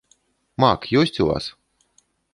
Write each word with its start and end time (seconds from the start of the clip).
Мак 0.63 0.81
ёсць 1.01 1.21
у 1.27 1.27
вас? 1.29 1.43